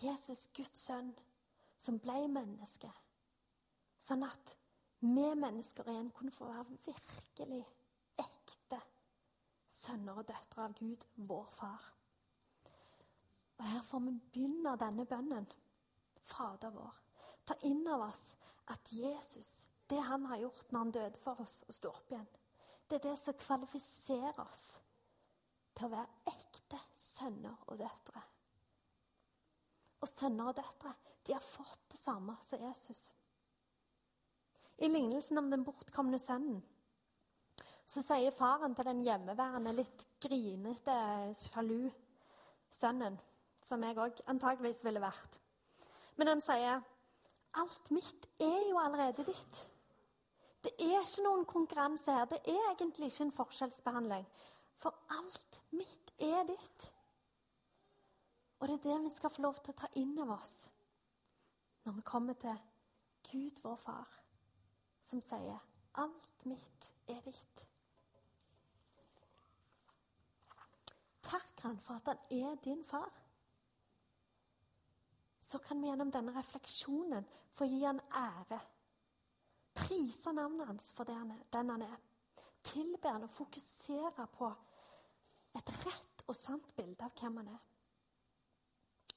Jesus, 0.04 0.48
Guds 0.56 0.86
sønn, 0.88 1.12
som 1.80 2.00
ble 2.00 2.24
menneske, 2.32 2.90
sånn 4.04 4.24
at 4.28 4.56
vi 5.00 5.28
mennesker 5.40 5.88
igjen 5.88 6.10
kunne 6.16 6.34
få 6.36 6.48
være 6.50 6.80
virkelig 6.86 7.62
ekte 8.20 8.80
sønner 9.80 10.20
og 10.20 10.28
døtre 10.28 10.66
av 10.66 10.76
Gud, 10.76 11.06
vår 11.16 11.48
far. 11.56 11.86
Og 13.60 13.66
Her 13.66 13.84
får 13.84 14.04
vi 14.08 14.16
begynne 14.34 14.76
denne 14.80 15.06
bønnen, 15.06 15.48
Fader 16.30 16.72
vår. 16.76 16.96
Ta 17.48 17.56
inn 17.66 17.88
over 17.88 18.10
oss 18.10 18.34
at 18.70 18.92
Jesus, 18.94 19.66
det 19.90 20.00
han 20.06 20.26
har 20.30 20.38
gjort 20.44 20.72
når 20.72 20.80
han 20.80 20.92
døde 20.92 21.22
for 21.24 21.42
oss 21.42 21.60
og 21.68 21.76
sto 21.76 21.92
opp 21.92 22.12
igjen, 22.12 22.28
det 22.90 23.00
er 23.00 23.06
det 23.10 23.18
som 23.22 23.38
kvalifiserer 23.38 24.42
oss 24.44 24.66
til 25.78 25.88
å 25.88 25.94
være 25.94 26.34
ekte 26.34 26.80
sønner 26.98 27.56
og 27.68 27.80
døtre. 27.80 28.24
Og 30.00 30.10
sønner 30.10 30.52
og 30.52 30.58
døtre 30.58 30.94
de 31.28 31.36
har 31.36 31.46
fått 31.46 31.90
det 31.92 32.00
samme 32.02 32.36
som 32.46 32.62
Jesus. 32.64 33.02
I 34.80 34.88
lignelsen 34.88 35.38
om 35.42 35.50
den 35.52 35.66
bortkomne 35.68 36.20
sønnen 36.22 36.62
så 37.90 38.04
sier 38.06 38.34
faren 38.36 38.76
til 38.78 38.86
den 38.86 39.02
hjemmeværende, 39.02 39.74
litt 39.74 40.04
grinete, 40.22 40.94
sjalu 41.42 41.90
sønnen, 42.78 43.16
som 43.66 43.82
jeg 43.82 43.98
òg 43.98 44.22
antageligvis 44.30 44.84
ville 44.86 45.02
vært. 45.02 45.40
Men 46.16 46.28
han 46.36 46.42
sier, 46.42 46.84
'Alt 47.58 47.92
mitt 47.92 48.28
er 48.40 48.70
jo 48.70 48.78
allerede 48.78 49.26
ditt.' 49.26 49.79
Er 50.80 51.02
ikke 51.02 51.24
noen 51.26 51.46
konkurranse 51.46 52.14
her. 52.16 52.26
Det 52.26 52.40
er 52.48 52.72
egentlig 52.72 53.12
ikke 53.12 53.26
en 53.28 53.36
forskjellsbehandling. 53.36 54.28
For 54.80 54.96
alt 55.12 55.62
mitt 55.76 56.14
er 56.20 56.46
ditt. 56.48 56.90
Og 58.60 58.68
det 58.68 58.76
er 58.80 58.86
det 58.86 59.00
vi 59.04 59.10
skal 59.16 59.32
få 59.34 59.42
lov 59.42 59.60
til 59.64 59.74
å 59.76 59.80
ta 59.82 59.90
inn 60.00 60.18
over 60.20 60.40
oss 60.40 60.58
når 61.88 61.96
vi 61.96 62.02
kommer 62.06 62.36
til 62.38 62.58
Gud, 63.32 63.62
vår 63.64 63.76
far, 63.82 64.08
som 65.02 65.22
sier 65.22 65.60
'Alt 65.96 66.46
mitt 66.46 66.94
er 67.08 67.22
ditt'. 67.26 67.66
Takk 71.22 71.62
han 71.62 71.80
for 71.80 71.94
at 71.94 72.06
han 72.06 72.18
er 72.32 72.56
din 72.56 72.86
far. 72.86 73.10
Så 75.42 75.58
kan 75.58 75.82
vi 75.82 75.88
gjennom 75.88 76.12
denne 76.12 76.36
refleksjonen 76.36 77.26
få 77.54 77.66
gi 77.66 77.84
han 77.84 78.02
ære. 78.14 78.60
Prise 79.80 80.34
navnet 80.36 80.68
hans 80.68 80.92
for 80.96 81.08
den 81.08 81.72
han 81.74 81.86
er. 81.86 81.98
Tilbe 82.64 83.10
han 83.10 83.24
og 83.24 83.32
fokusere 83.32 84.28
på 84.36 84.50
et 85.58 85.72
rett 85.86 86.24
og 86.28 86.38
sant 86.38 86.68
bilde 86.78 87.06
av 87.06 87.16
hvem 87.18 87.40
han 87.42 87.52
er. 87.56 87.62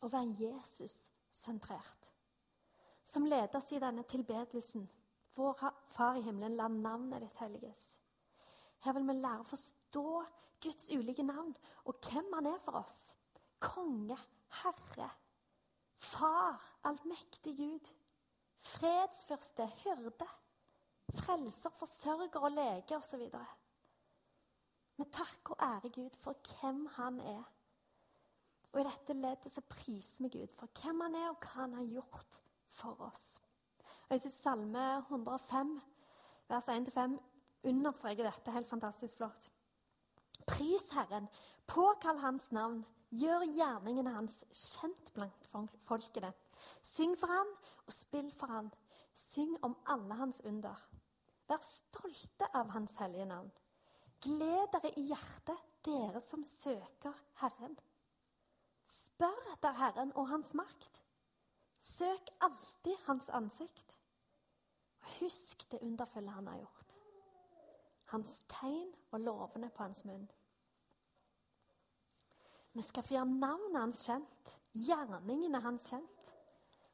Å 0.02 0.10
være 0.10 0.36
Jesus-sentrert. 0.40 2.08
Som 3.04 3.26
leder 3.28 3.58
oss 3.58 3.72
i 3.74 3.80
denne 3.82 4.06
tilbedelsen. 4.08 4.86
Vår 5.36 5.58
Far 5.92 6.16
i 6.16 6.22
himmelen, 6.24 6.56
la 6.56 6.68
navnet 6.68 7.24
ditt 7.24 7.40
helliges. 7.40 7.82
Her 8.84 8.96
vil 8.96 9.06
vi 9.08 9.16
lære 9.16 9.44
å 9.44 9.48
forstå 9.48 10.06
Guds 10.62 10.88
ulike 10.90 11.24
navn 11.26 11.52
og 11.88 11.98
hvem 12.06 12.28
han 12.36 12.48
er 12.52 12.60
for 12.64 12.80
oss. 12.82 13.12
Konge, 13.62 14.18
Herre, 14.62 15.10
Far, 16.02 16.58
allmektig 16.82 17.54
Gud. 17.56 17.88
Fredsfyrste, 18.62 19.68
hyrde, 19.84 20.26
frelser, 21.14 21.70
forsørger 21.78 22.40
og 22.40 22.50
lege 22.50 22.96
osv. 22.96 23.26
Vi 24.96 25.04
takker 25.04 25.54
og 25.54 25.64
ærer 25.66 25.88
Gud 25.94 26.16
for 26.20 26.36
hvem 26.60 26.86
han 26.96 27.20
er. 27.20 27.42
Og 28.72 28.80
i 28.80 28.84
dette 28.84 29.12
leddet 29.12 29.52
så 29.52 29.60
priser 29.68 30.24
vi 30.24 30.38
Gud 30.38 30.52
for 30.58 30.68
hvem 30.82 31.00
han 31.00 31.14
er, 31.14 31.28
og 31.30 31.40
hva 31.40 31.64
han 31.64 31.74
har 31.74 31.88
gjort 31.90 32.42
for 32.68 33.00
oss. 33.00 33.40
Og 34.08 34.10
Jeg 34.10 34.20
synes 34.20 34.34
Salme 34.34 34.86
105, 34.98 35.80
vers 36.48 36.68
1-5, 36.68 37.18
understreker 37.64 38.30
dette 38.30 38.52
helt 38.52 38.68
fantastisk 38.68 39.16
flott. 39.16 39.52
Pris 40.46 40.88
Herren, 40.92 41.28
påkall 41.66 42.18
Hans 42.18 42.52
navn, 42.52 42.84
gjør 43.10 43.44
gjerningene 43.54 44.14
Hans 44.14 44.42
kjent 44.50 45.12
blant 45.14 45.48
folkene. 45.86 46.32
Syng 46.82 47.14
for 47.18 47.26
Han 47.26 47.52
og 47.86 47.92
spill 47.92 48.32
for 48.36 48.46
Han. 48.46 48.72
Syng 49.14 49.56
om 49.62 49.76
alle 49.86 50.14
Hans 50.14 50.40
under. 50.44 50.76
Vær 51.52 51.60
stolte 51.66 52.48
av 52.56 52.70
Hans 52.72 52.94
hellige 52.96 53.28
navn. 53.28 53.50
Gled 54.24 54.70
dere 54.72 54.92
i 54.96 55.06
hjertet, 55.10 55.64
dere 55.84 56.22
som 56.24 56.44
søker 56.48 57.12
Herren. 57.42 57.74
Spør 58.88 59.50
etter 59.52 59.76
Herren 59.76 60.14
og 60.16 60.30
Hans 60.32 60.54
makt. 60.56 61.02
Søk 61.82 62.32
alltid 62.40 63.04
Hans 63.04 63.28
ansikt. 63.28 63.98
Og 65.02 65.18
husk 65.20 65.66
det 65.72 65.82
underfulle 65.82 66.30
Han 66.30 66.48
har 66.48 66.62
gjort 66.62 66.82
hans 68.12 68.42
tegn 68.48 68.90
og 69.10 69.20
lovene 69.24 69.70
på 69.72 69.86
hans 69.86 70.04
munn. 70.04 70.26
Vi 72.72 72.84
skal 72.84 73.04
få 73.04 73.16
gjøre 73.16 73.38
navnet 73.40 73.80
hans 73.80 74.02
kjent, 74.04 74.52
gjerningene 74.76 75.60
hans 75.64 75.86
kjent. 75.88 76.28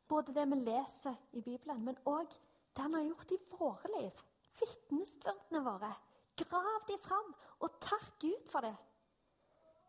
Både 0.09 0.35
det 0.35 0.47
vi 0.51 0.61
leser 0.63 1.19
i 1.37 1.43
Bibelen, 1.43 1.83
men 1.85 1.99
òg 2.07 2.31
det 2.31 2.85
han 2.85 2.95
har 2.95 3.07
gjort 3.09 3.35
i 3.35 3.41
våre 3.51 3.93
liv. 3.97 4.23
Vitnesbyrdene 4.57 5.63
våre. 5.65 5.91
Grav 6.39 6.85
de 6.87 6.97
fram, 7.03 7.33
og 7.61 7.81
takk 7.83 8.15
Gud 8.23 8.47
for 8.51 8.65
det. 8.65 8.77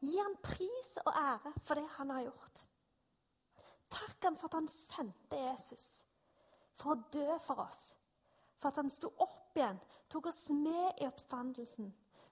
Gi 0.02 0.16
han 0.18 0.38
pris 0.44 0.96
og 1.06 1.14
ære 1.14 1.54
for 1.62 1.80
det 1.80 1.88
han 1.98 2.14
har 2.16 2.26
gjort. 2.30 2.62
Takk 3.90 4.24
han 4.24 4.38
for 4.38 4.50
at 4.50 4.60
han 4.60 4.70
sendte 4.72 5.40
Jesus 5.40 5.88
for 6.80 6.94
å 6.94 7.02
dø 7.12 7.40
for 7.44 7.66
oss 7.66 7.90
For 8.60 8.70
at 8.70 8.78
han 8.80 8.92
sto 8.92 9.10
opp 9.24 9.56
igjen, 9.58 9.80
tok 10.12 10.30
oss 10.32 10.50
med 10.52 11.00
i 11.00 11.08
oppstandelsen, 11.08 11.90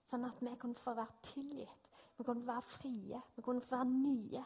sånn 0.07 0.25
at 0.27 0.41
vi 0.43 0.51
kunne 0.59 0.79
få 0.79 0.91
være 0.95 1.21
tilgitt. 1.23 1.87
Vi 2.17 2.25
kunne 2.27 2.47
være 2.47 2.65
frie, 2.67 3.21
vi 3.35 3.43
kunne 3.45 3.63
få 3.63 3.77
være 3.77 3.87
nye. 3.87 4.41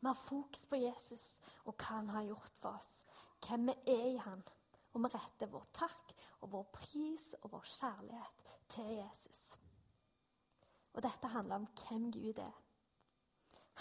Vi 0.00 0.08
har 0.08 0.18
fokus 0.18 0.66
på 0.68 0.80
Jesus 0.80 1.24
og 1.64 1.72
hva 1.76 2.00
han 2.00 2.12
har 2.12 2.26
gjort 2.28 2.60
for 2.60 2.76
oss. 2.76 2.90
Hvem 3.46 3.70
vi 3.70 3.94
er 3.94 4.06
i 4.10 4.20
han. 4.20 4.44
Og 4.92 5.04
vi 5.04 5.10
retter 5.14 5.50
vår 5.50 5.66
takk 5.76 6.14
og 6.40 6.52
vår 6.52 6.66
pris 6.74 7.34
og 7.42 7.52
vår 7.52 7.66
kjærlighet 7.78 8.44
til 8.74 8.90
Jesus. 8.96 9.42
Og 10.94 11.02
dette 11.02 11.30
handler 11.30 11.62
om 11.62 11.68
hvem 11.82 12.10
Gud 12.12 12.38
er. 12.42 12.56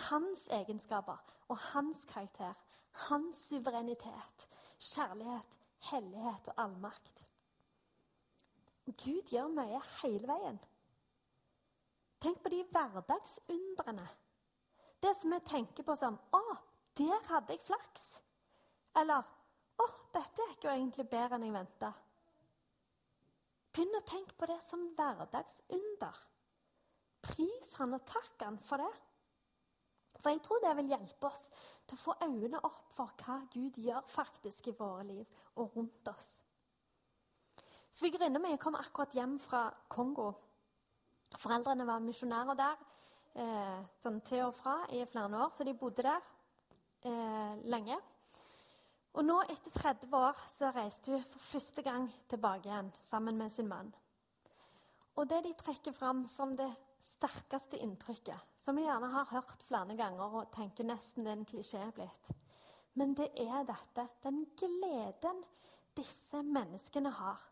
Hans 0.09 0.47
egenskaper 0.47 1.23
og 1.47 1.57
hans 1.73 2.05
karakter. 2.07 2.53
Hans 2.91 3.35
suverenitet, 3.35 4.47
kjærlighet, 4.79 5.57
hellighet 5.91 6.47
og 6.47 6.61
allmakt. 6.63 7.25
Gud 8.85 9.29
gjør 9.29 9.51
mye 9.53 9.81
hele 10.01 10.27
veien. 10.27 10.57
Tenk 12.19 12.41
på 12.43 12.51
de 12.51 12.63
hverdagsundrene. 12.71 14.07
Det 14.99 15.13
som 15.15 15.31
vi 15.31 15.39
tenker 15.45 15.83
på 15.83 15.95
som 15.95 16.17
'Å, 16.33 16.57
der 16.97 17.27
hadde 17.27 17.53
jeg 17.53 17.59
flaks.' 17.59 18.21
Eller 18.95 19.23
'Å, 19.79 19.87
gikk 20.59 20.67
jo 20.67 20.75
egentlig 20.75 21.07
bedre 21.07 21.37
enn 21.37 21.45
jeg 21.47 21.55
venta'. 21.55 21.93
Begynn 23.71 23.95
å 23.95 24.03
tenke 24.03 24.35
på 24.35 24.47
det 24.49 24.59
som 24.65 24.81
hverdagsunder. 24.97 26.17
Pris 27.21 27.69
han 27.77 27.95
og 27.95 28.03
takk 28.03 28.43
han 28.43 28.57
for 28.59 28.83
det. 28.83 28.91
For 30.19 30.33
jeg 30.33 30.41
tror 30.43 30.59
det 30.59 30.75
vil 30.75 30.91
hjelpe 30.91 31.27
oss 31.27 31.45
til 31.87 31.95
å 31.95 32.01
få 32.01 32.15
øynene 32.25 32.59
opp 32.59 32.91
for 32.91 33.13
hva 33.23 33.39
Gud 33.53 33.77
gjør 33.77 34.03
faktisk 34.11 34.67
i 34.67 34.75
våre 34.75 35.05
liv 35.07 35.25
og 35.55 35.77
rundt 35.77 36.07
oss. 36.11 36.41
Svigerinna 37.91 38.39
mi 38.39 38.57
kom 38.57 38.75
akkurat 38.75 39.15
hjem 39.15 39.39
fra 39.39 39.69
Kongo. 39.87 40.33
Foreldrene 41.37 41.87
var 41.87 42.03
misjonærer 42.03 42.59
der 42.59 42.77
eh, 43.35 43.79
sånn 44.03 44.19
til 44.27 44.49
og 44.49 44.55
fra 44.59 44.81
i 44.91 45.05
flere 45.05 45.39
år, 45.39 45.51
så 45.55 45.63
de 45.63 45.73
bodde 45.73 46.03
der 46.03 46.19
eh, 47.05 47.55
lenge. 47.63 47.99
Og 49.17 49.25
nå, 49.25 49.39
etter 49.49 49.73
30 49.73 50.13
år, 50.15 50.37
så 50.53 50.69
reiste 50.75 51.15
hun 51.15 51.25
for 51.31 51.45
første 51.55 51.83
gang 51.85 52.05
tilbake 52.29 52.69
igjen 52.69 52.91
sammen 53.01 53.37
med 53.37 53.51
sin 53.53 53.67
mann. 53.67 53.89
Og 55.17 55.27
det 55.29 55.41
de 55.43 55.53
trekker 55.57 55.95
fram 55.95 56.23
som 56.29 56.53
det 56.55 56.69
sterkeste 57.03 57.79
inntrykket, 57.81 58.39
som 58.61 58.77
vi 58.77 58.85
gjerne 58.85 59.09
har 59.11 59.31
hørt 59.31 59.63
flere 59.67 59.97
ganger 59.97 60.39
og 60.41 60.51
tenker 60.55 60.87
nesten 60.87 61.25
det 61.25 61.33
er 61.33 61.39
en 61.39 61.49
klisjé 61.49 61.85
blitt, 61.95 62.31
men 62.99 63.15
det 63.17 63.31
er 63.39 63.65
dette 63.67 64.07
den 64.23 64.43
gleden 64.59 65.43
disse 65.97 66.43
menneskene 66.45 67.11
har 67.11 67.49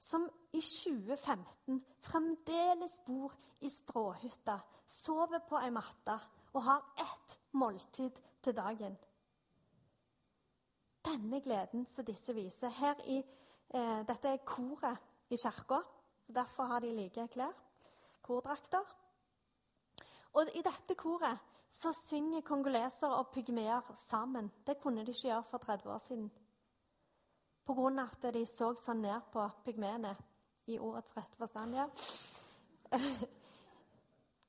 som 0.00 0.24
i 0.52 0.60
2015 0.60 1.80
fremdeles 2.00 2.96
bor 3.06 3.34
i 3.60 3.68
stråhytta, 3.70 4.56
sover 4.86 5.42
på 5.48 5.60
ei 5.60 5.70
matte 5.74 6.16
og 6.54 6.64
har 6.64 6.86
ett 6.98 7.36
måltid 7.52 8.16
til 8.42 8.56
dagen. 8.56 8.96
Denne 11.04 11.40
gleden 11.40 11.86
som 11.86 12.04
disse 12.04 12.34
viser 12.36 12.68
her 12.68 13.00
i, 13.08 13.18
eh, 13.74 14.06
Dette 14.06 14.28
er 14.28 14.44
koret 14.44 14.98
i 15.30 15.36
kirka, 15.36 15.80
så 16.20 16.32
derfor 16.32 16.64
har 16.64 16.80
de 16.80 16.92
like 16.96 17.28
klær. 17.28 17.54
Kordrakter. 18.22 18.84
Og 20.32 20.48
i 20.54 20.62
dette 20.62 20.94
koret 20.94 21.38
så 21.68 21.92
synger 22.08 22.40
kongoleser 22.40 23.08
og 23.08 23.28
pygmeer 23.28 23.92
sammen. 23.94 24.50
Det 24.66 24.80
kunne 24.80 25.04
de 25.06 25.10
ikke 25.10 25.28
gjøre 25.28 25.44
for 25.44 25.58
30 25.58 25.90
år 25.90 25.98
siden. 25.98 26.30
Pga. 27.66 28.02
at 28.02 28.34
de 28.34 28.46
så 28.46 28.74
sånn 28.74 29.02
ned 29.02 29.20
på 29.32 29.48
pygmeene 29.64 30.16
i 30.66 30.78
ordets 30.78 31.16
rette 31.16 31.36
forstand. 31.36 31.74
ja. 31.74 31.88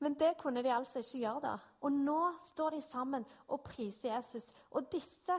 Men 0.02 0.14
det 0.14 0.38
kunne 0.38 0.64
de 0.64 0.74
altså 0.74 1.00
ikke 1.00 1.18
gjøre 1.18 1.42
da. 1.42 1.58
Og 1.82 1.92
nå 1.92 2.34
står 2.42 2.70
de 2.70 2.82
sammen 2.82 3.26
og 3.48 3.62
priser 3.62 4.16
Jesus. 4.16 4.52
Og 4.72 4.92
disse 4.92 5.38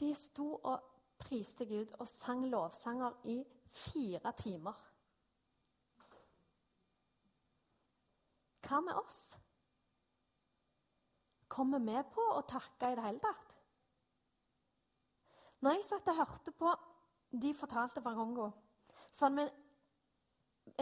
de 0.00 0.10
sto 0.18 0.48
og 0.56 0.90
priste 1.20 1.66
Gud 1.68 1.94
og 1.98 2.08
sang 2.08 2.44
lovsanger 2.50 3.20
i 3.30 3.38
fire 3.74 4.32
timer. 4.38 4.74
Hva 8.64 8.80
med 8.80 8.96
oss? 8.96 9.20
Kommer 11.48 11.82
vi 11.84 12.00
på 12.14 12.24
å 12.34 12.42
takke 12.48 12.90
i 12.90 12.96
det 12.96 13.04
hele 13.04 13.22
tatt? 13.22 13.52
Når 15.62 15.76
jeg 15.76 15.86
satt 15.86 16.08
og 16.12 16.18
hørte 16.18 16.52
på 16.56 16.72
de 17.44 17.52
fortalte 17.56 18.02
fra 18.02 18.14
Kongo, 18.16 18.48
så 19.10 19.28
var 19.28 19.36
det 19.38 19.46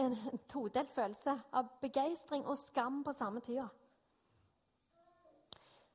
en, 0.01 0.15
en 0.31 0.41
todelt 0.49 0.91
følelse 0.95 1.35
av 1.55 1.69
begeistring 1.81 2.45
og 2.47 2.57
skam 2.59 3.03
på 3.05 3.13
samme 3.15 3.43
tida. 3.45 3.67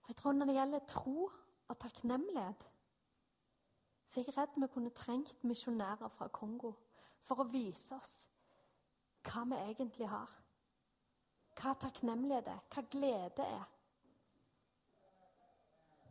Jeg 0.09 0.17
tror 0.17 0.33
Når 0.33 0.49
det 0.49 0.57
gjelder 0.57 0.87
tro 0.89 1.29
og 1.69 1.79
takknemlighet, 1.79 2.69
så 4.09 4.21
jeg 4.21 4.33
er 4.33 4.41
redd 4.41 4.57
vi 4.57 4.69
kunne 4.73 4.97
trengt 4.97 5.45
misjonærer 5.45 6.09
fra 6.09 6.31
Kongo 6.33 6.73
for 7.21 7.45
å 7.45 7.51
vise 7.53 7.95
oss 7.95 8.15
hva 9.29 9.45
vi 9.51 9.59
egentlig 9.69 10.09
har. 10.09 10.31
Hva 11.59 11.75
takknemlighet 11.83 12.49
er, 12.49 12.63
hva 12.73 12.85
glede 12.89 13.45
er 13.45 13.67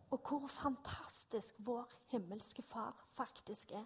og 0.09 0.19
hvor 0.27 0.47
fantastisk 0.47 1.55
vår 1.57 1.89
himmelske 2.11 2.61
far 2.61 3.05
faktisk 3.13 3.71
er. 3.71 3.85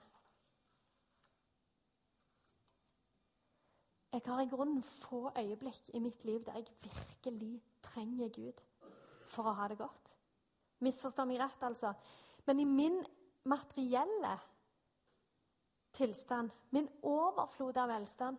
Jeg 4.13 4.21
har 4.25 4.41
i 4.41 4.49
grunnen 4.49 4.83
få 4.83 5.31
øyeblikk 5.37 5.89
i 5.93 5.99
mitt 5.99 6.25
liv 6.25 6.45
der 6.45 6.53
jeg 6.53 6.65
virkelig 6.83 7.63
trenger 7.81 8.29
Gud 8.29 8.59
for 9.25 9.47
å 9.47 9.55
ha 9.55 9.67
det 9.71 9.77
godt. 9.79 10.11
Misforstå 10.79 11.25
meg 11.25 11.39
rett, 11.39 11.63
altså. 11.63 11.93
Men 12.45 12.59
i 12.59 12.65
min 12.65 12.99
materielle 13.43 14.39
tilstand, 15.95 16.51
min 16.69 16.89
overflod 17.03 17.77
av 17.77 17.89
velstand, 17.91 18.37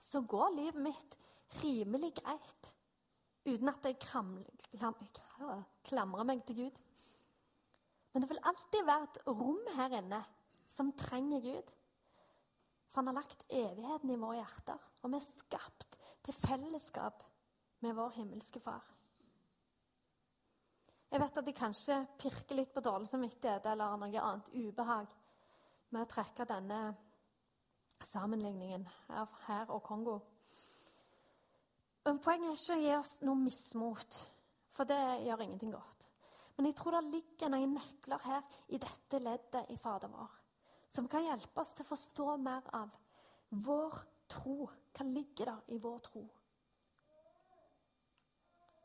så 0.00 0.20
går 0.20 0.54
livet 0.56 0.82
mitt 0.82 1.16
rimelig 1.62 2.14
greit 2.20 2.70
uten 3.44 3.72
at 3.72 3.88
jeg 3.88 3.98
klamrer 4.04 6.24
meg 6.28 6.44
til 6.46 6.64
Gud. 6.64 6.78
Men 8.12 8.22
det 8.22 8.30
vil 8.30 8.46
alltid 8.50 8.86
være 8.86 9.08
et 9.08 9.20
rom 9.26 9.66
her 9.76 9.96
inne 10.00 10.20
som 10.70 10.92
trenger 10.98 11.44
Gud. 11.44 11.74
For 12.90 13.00
han 13.00 13.12
har 13.12 13.20
lagt 13.20 13.44
evigheten 13.48 14.10
i 14.10 14.18
våre 14.18 14.40
hjerter, 14.40 14.80
og 15.02 15.12
vi 15.12 15.20
er 15.20 15.28
skapt 15.28 15.98
til 16.26 16.36
fellesskap 16.36 17.22
med 17.84 17.96
vår 17.96 18.16
himmelske 18.18 18.62
Far. 18.62 18.82
Jeg 21.10 21.20
vet 21.20 21.38
at 21.40 21.46
jeg 21.50 21.58
kanskje 21.58 21.96
pirker 22.20 22.58
litt 22.58 22.72
på 22.74 22.82
dårlig 22.84 23.10
samvittighet 23.10 23.66
eller 23.66 23.96
noe 23.98 24.24
annet 24.24 24.50
ubehag 24.54 25.14
med 25.90 26.04
å 26.04 26.10
trekke 26.10 26.46
denne 26.46 26.80
sammenligningen 28.06 28.86
av 29.18 29.32
her 29.48 29.72
og 29.74 29.82
Kongo. 29.84 30.18
Men 32.06 32.20
Poenget 32.22 32.52
er 32.52 32.60
ikke 32.60 32.76
å 32.76 32.84
gi 32.84 32.92
oss 32.96 33.16
noe 33.26 33.42
mismot, 33.42 34.20
for 34.72 34.88
det 34.88 35.00
gjør 35.26 35.42
ingenting 35.44 35.74
godt. 35.74 36.06
Men 36.56 36.70
jeg 36.70 36.78
tror 36.78 36.96
det 36.96 37.08
ligger 37.16 37.50
noen 37.52 37.74
nøkler 37.74 38.22
her 38.28 38.62
i 38.70 38.78
dette 38.80 39.20
leddet 39.24 39.74
i 39.74 39.80
Fader 39.80 40.12
vår 40.12 40.40
som 40.90 41.08
kan 41.08 41.24
hjelpe 41.24 41.62
oss 41.62 41.72
til 41.74 41.86
å 41.86 41.90
forstå 41.92 42.36
mer 42.42 42.66
av 42.74 42.90
vår 43.66 43.98
tro. 44.30 44.66
Hva 44.90 45.06
ligger 45.06 45.52
der 45.52 45.74
i 45.74 45.78
vår 45.82 45.98
tro? 46.06 46.22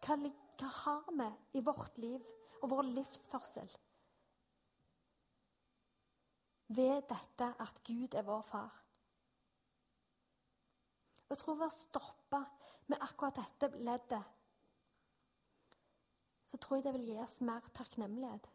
Hva, 0.06 0.18
hva 0.60 0.70
har 0.82 1.12
vi 1.20 1.60
i 1.60 1.64
vårt 1.64 1.98
liv 2.02 2.24
og 2.62 2.70
vår 2.72 2.88
livsførsel 2.96 3.72
ved 6.76 7.04
dette 7.10 7.50
at 7.62 7.82
Gud 7.86 8.16
er 8.18 8.26
vår 8.26 8.42
far? 8.42 8.82
Jeg 11.30 11.38
tror 11.42 11.56
vi 11.56 11.66
har 11.68 11.74
stoppa 11.74 12.42
med 12.88 13.02
akkurat 13.02 13.38
dette 13.38 13.78
leddet, 13.78 14.24
så 16.46 16.58
tror 16.58 16.78
jeg 16.78 16.86
det 16.86 16.94
vil 16.94 17.08
gi 17.10 17.22
oss 17.22 17.40
mer 17.42 17.66
takknemlighet 17.76 18.52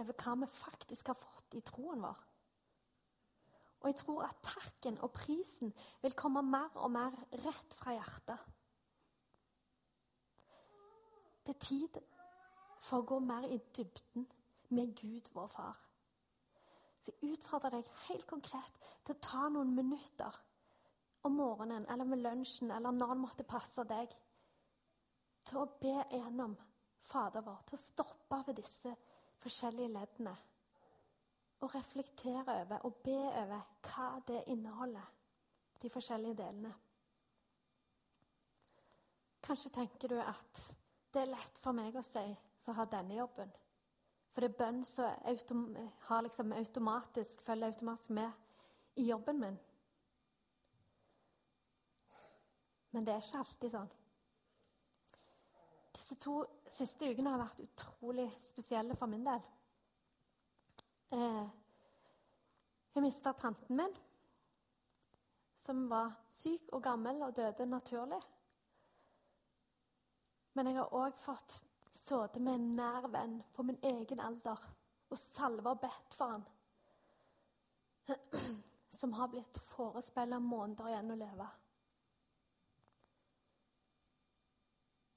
over 0.00 0.16
hva 0.18 0.34
vi 0.40 0.48
faktisk 0.50 1.12
har 1.12 1.18
fått 1.18 1.54
i 1.54 1.62
troen 1.62 2.02
vår. 2.02 2.22
Og 3.84 3.90
jeg 3.90 3.98
tror 4.00 4.24
at 4.24 4.40
takken 4.42 4.96
og 5.04 5.12
prisen 5.12 5.74
vil 6.02 6.16
komme 6.16 6.42
mer 6.42 6.72
og 6.80 6.90
mer 6.94 7.14
rett 7.44 7.76
fra 7.76 7.92
hjertet. 7.92 8.40
Det 11.44 11.54
er 11.54 11.60
tid 11.60 11.98
for 12.80 13.00
å 13.00 13.08
gå 13.08 13.18
mer 13.20 13.46
i 13.52 13.60
dybden 13.76 14.26
med 14.74 14.94
Gud, 14.96 15.28
vår 15.34 15.48
far. 15.52 15.80
Så 17.00 17.12
jeg 17.12 17.36
utfordrer 17.36 17.76
deg 17.76 17.90
helt 18.08 18.26
konkret 18.26 18.78
til 19.04 19.12
å 19.14 19.22
ta 19.22 19.48
noen 19.52 19.74
minutter 19.76 20.38
om 21.24 21.36
morgenen 21.36 21.84
eller 21.92 22.08
med 22.08 22.22
lunsjen 22.24 22.72
eller 22.72 22.92
når 22.92 23.12
det 23.12 23.20
måtte 23.20 23.48
passe 23.48 23.84
deg, 23.88 24.12
til 25.44 25.60
å 25.60 25.68
be 25.80 25.98
gjennom 26.12 26.56
Fader 27.04 27.44
vår, 27.44 27.58
til 27.68 27.76
å 27.76 27.82
stoppe 27.82 28.38
ved 28.46 28.56
disse 28.56 28.94
forskjellige 29.44 29.92
leddene 29.92 30.32
og 31.60 31.74
reflektere 31.74 32.54
over 32.62 32.86
og 32.88 32.96
be 33.04 33.18
over 33.28 33.60
hva 33.84 34.08
det 34.28 34.40
inneholder, 34.52 35.04
de 35.82 35.90
forskjellige 35.92 36.38
delene. 36.40 36.72
Kanskje 39.44 39.70
tenker 39.76 40.08
du 40.08 40.16
at 40.20 40.64
det 41.14 41.22
er 41.22 41.30
lett 41.30 41.60
for 41.62 41.76
meg 41.76 41.94
å 41.96 42.02
si 42.02 42.24
som 42.58 42.74
har 42.78 42.90
denne 42.90 43.14
jobben. 43.18 43.52
For 44.34 44.42
det 44.42 44.50
er 44.50 44.58
bønn 44.58 44.80
som 44.88 45.68
liksom 46.26 46.52
automatisk, 46.56 47.42
følger 47.46 47.70
automatisk 47.70 48.10
med 48.16 48.32
i 48.98 49.06
jobben 49.06 49.38
min. 49.40 49.58
Men 52.90 53.06
det 53.06 53.14
er 53.14 53.22
ikke 53.22 53.42
alltid 53.42 53.74
sånn. 53.74 53.92
Disse 55.94 56.16
to 56.22 56.34
siste 56.70 57.08
ukene 57.10 57.30
har 57.30 57.42
vært 57.42 57.62
utrolig 57.62 58.26
spesielle 58.42 58.98
for 58.98 59.10
min 59.10 59.24
del. 59.26 59.46
Eh, 61.14 61.46
jeg 62.94 63.02
mista 63.02 63.32
tanten 63.38 63.78
min, 63.78 63.94
som 65.58 65.86
var 65.90 66.10
syk 66.34 66.74
og 66.74 66.82
gammel 66.82 67.22
og 67.22 67.34
døde 67.38 67.66
naturlig. 67.66 68.20
Men 70.54 70.70
jeg 70.70 70.78
har 70.78 70.94
òg 70.94 71.16
fått 71.18 71.58
sittet 71.94 72.40
med 72.42 72.58
en 72.58 72.70
nær 72.78 73.08
venn 73.10 73.38
på 73.54 73.64
min 73.66 73.78
egen 73.82 74.20
alder 74.22 74.60
og 75.10 75.18
salva 75.18 75.74
og 75.74 75.82
bedt 75.82 76.16
for 76.18 76.34
han. 76.34 76.46
Som 79.00 79.14
har 79.18 79.30
blitt 79.32 79.58
forespeila 79.70 80.38
måneder 80.42 80.90
igjen 80.90 81.14
å 81.14 81.18
leve. 81.18 81.48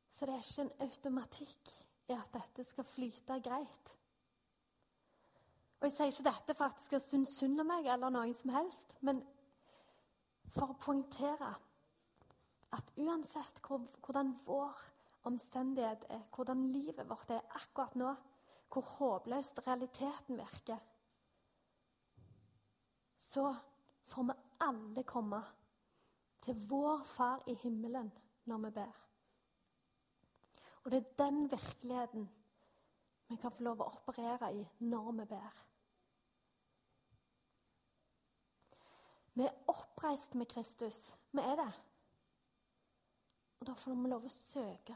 Så 0.10 0.26
det 0.26 0.34
er 0.34 0.46
ikke 0.48 0.64
en 0.66 0.88
automatikk 0.88 1.74
i 2.10 2.16
at 2.16 2.34
dette 2.34 2.64
skal 2.66 2.88
flyte 2.90 3.38
greit. 3.46 3.94
Og 5.78 5.86
Jeg 5.86 5.94
sier 5.94 6.10
ikke 6.10 6.30
dette 6.32 6.56
for 6.58 6.66
at 6.66 6.80
det 6.80 6.86
skal 6.88 7.04
synes 7.06 7.36
synd 7.38 7.62
om 7.62 7.70
meg 7.70 7.86
eller 7.86 8.10
noen 8.10 8.34
som 8.34 8.50
helst, 8.56 8.96
men 9.06 9.22
for 10.56 10.74
å 10.74 10.80
poengtere 10.82 11.52
at 12.74 12.90
uansett 12.98 13.62
hvordan 13.62 14.34
vår 14.48 14.74
omstendighet 15.28 16.06
er, 16.10 16.24
hvordan 16.36 16.70
livet 16.72 17.10
vårt 17.10 17.32
er 17.36 17.46
akkurat 17.60 17.96
nå, 18.00 18.14
hvor 18.72 18.82
håpløst 18.98 19.62
realiteten 19.68 20.40
virker, 20.40 20.80
så 23.20 23.56
får 24.08 24.24
vi 24.24 24.34
alle 24.64 25.04
komme 25.04 25.42
til 26.42 26.68
vår 26.70 27.04
Far 27.04 27.44
i 27.48 27.56
himmelen 27.64 28.12
når 28.46 28.58
vi 28.58 28.72
ber. 28.80 29.00
Og 30.84 30.92
det 30.92 31.00
er 31.00 31.26
den 31.26 31.52
virkeligheten 31.52 32.30
vi 33.28 33.36
kan 33.36 33.52
få 33.52 33.64
lov 33.64 33.82
å 33.84 33.90
operere 33.92 34.54
i 34.56 34.62
når 34.80 35.12
vi 35.18 35.26
ber. 35.34 35.58
Vi 39.38 39.44
er 39.44 39.60
oppreist 39.68 40.34
med 40.36 40.48
Kristus. 40.50 41.02
Vi 41.32 41.44
er 41.44 41.60
det. 41.60 41.74
Og 43.60 43.68
da 43.68 43.76
får 43.76 43.94
vi 44.00 44.10
lov 44.10 44.26
å 44.26 44.32
søke 44.32 44.96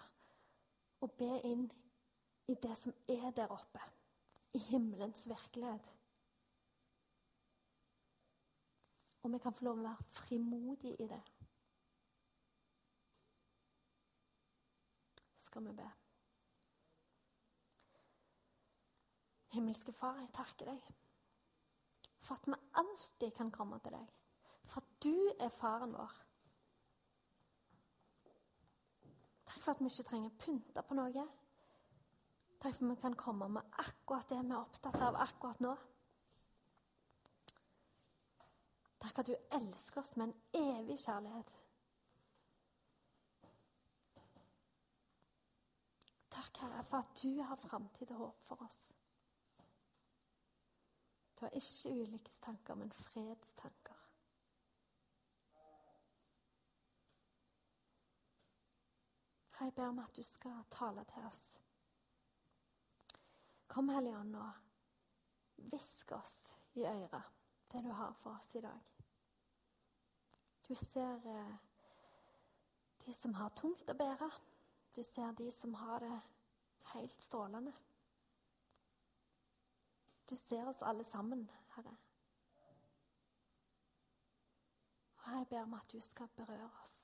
og 1.01 1.15
be 1.17 1.31
inn 1.47 1.65
i 2.51 2.55
det 2.61 2.75
som 2.77 2.93
er 3.09 3.31
der 3.35 3.51
oppe, 3.53 3.81
i 4.53 4.59
himmelens 4.69 5.27
virkelighet. 5.29 5.91
Og 9.21 9.31
vi 9.31 9.39
kan 9.39 9.53
få 9.53 9.65
lov 9.65 9.79
å 9.79 9.85
være 9.85 10.09
frimodige 10.09 10.97
i 11.03 11.07
det. 11.07 11.21
Skal 15.45 15.67
vi 15.67 15.75
be. 15.77 15.91
Himmelske 19.51 19.93
Far, 19.93 20.17
jeg 20.19 20.33
takker 20.33 20.71
deg 20.71 20.91
for 22.21 22.39
at 22.39 22.47
vi 22.47 22.53
alltid 22.79 23.31
kan 23.35 23.51
komme 23.51 23.79
til 23.83 23.91
deg. 23.91 24.11
For 24.63 24.81
at 24.81 24.91
du 25.03 25.15
er 25.39 25.49
faren 25.49 25.93
vår. 25.97 26.13
Takk 29.61 29.65
for 29.65 29.71
at 29.71 29.81
vi 29.81 29.89
ikke 29.89 30.03
trenger 30.09 30.29
pynte 30.41 30.81
på 30.81 30.95
noe. 30.97 31.23
Takk 32.61 32.73
for 32.73 32.85
at 32.85 32.89
vi 32.89 32.95
kan 33.01 33.13
komme 33.13 33.47
med 33.47 33.75
akkurat 33.83 34.29
det 34.29 34.39
vi 34.39 34.55
er 34.55 34.57
opptatt 34.57 34.97
av 35.05 35.19
akkurat 35.21 35.61
nå. 35.61 35.73
Takk 39.05 39.21
at 39.21 39.29
du 39.29 39.35
elsker 39.59 40.01
oss 40.01 40.15
med 40.17 40.31
en 40.31 40.63
evig 40.63 40.97
kjærlighet. 41.03 41.53
Takk, 46.33 46.63
Herre, 46.63 46.83
for 46.89 47.05
at 47.05 47.21
du 47.21 47.43
har 47.43 47.61
framtid 47.67 48.17
og 48.17 48.23
håp 48.25 48.43
for 48.49 48.65
oss. 48.65 48.83
Du 51.37 51.45
har 51.45 51.53
ikke 51.61 51.93
ulykkestanker, 52.01 52.81
men 52.81 52.91
fredstanker. 52.91 54.00
Jeg 59.61 59.73
ber 59.73 59.87
om 59.87 59.99
at 59.99 60.15
du 60.17 60.23
skal 60.23 60.63
tale 60.71 61.03
til 61.05 61.25
oss. 61.25 61.41
Kom, 63.67 63.89
Hellige 63.89 64.17
Ånd, 64.17 64.35
og 64.35 64.51
hvisk 65.69 66.11
oss 66.11 66.55
i 66.73 66.85
øret 66.85 67.27
det 67.71 67.83
du 67.83 67.91
har 67.91 68.13
for 68.13 68.39
oss 68.39 68.55
i 68.55 68.61
dag. 68.61 68.79
Du 70.67 70.73
ser 70.75 71.27
eh, 71.29 71.53
de 73.05 73.13
som 73.13 73.37
har 73.37 73.53
tungt 73.55 73.93
å 73.93 73.97
bære. 74.01 74.31
Du 74.95 75.03
ser 75.03 75.37
de 75.37 75.51
som 75.53 75.77
har 75.77 75.99
det 75.99 76.17
helt 76.95 77.21
strålende. 77.21 77.75
Du 80.29 80.35
ser 80.35 80.65
oss 80.73 80.81
alle 80.81 81.05
sammen, 81.05 81.45
Herre. 81.75 81.95
Og 85.21 85.31
jeg 85.37 85.47
ber 85.53 85.63
om 85.69 85.73
at 85.77 85.91
du 85.93 86.01
skal 86.01 86.33
berøre 86.35 86.71
oss. 86.83 87.00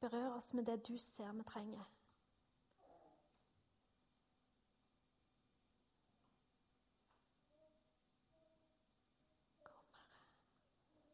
Berør 0.00 0.34
oss 0.36 0.52
med 0.52 0.64
det 0.64 0.88
du 0.88 0.98
ser 0.98 1.32
vi 1.32 1.42
trenger. 1.42 1.84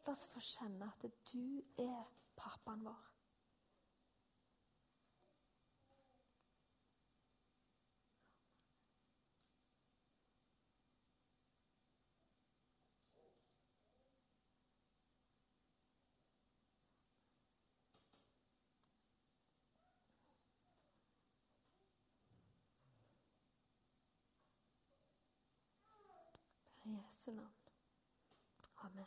La 0.07 0.11
oss 0.13 0.27
få 0.27 0.41
kjenne 0.43 0.91
at 0.91 1.07
du 1.33 1.63
er 1.79 2.05
pappaen 2.37 2.85
vår. 2.85 3.12
Jesu 27.23 27.33
navn. 27.37 27.55
Amen. 28.85 29.07